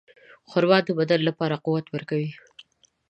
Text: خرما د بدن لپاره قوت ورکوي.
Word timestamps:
خرما 0.49 0.79
د 0.87 0.89
بدن 0.99 1.19
لپاره 1.29 1.55
قوت 1.65 1.85
ورکوي. 1.89 2.31